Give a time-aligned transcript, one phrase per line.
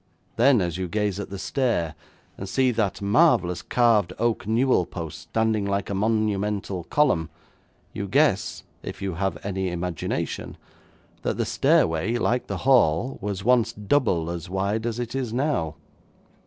[0.35, 1.93] Then, as you gaze at the stair,
[2.35, 7.29] and see that marvellous carved oak newel post standing like a monumental column,
[7.93, 10.57] you guess, if you have any imagination,
[11.21, 15.75] that the stairway, like the hall, was once double as wide as it is now.